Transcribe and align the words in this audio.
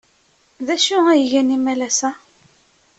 D 0.65 0.67
acu 0.75 0.97
ay 1.11 1.23
gan 1.31 1.53
imalas-a? 1.57 2.09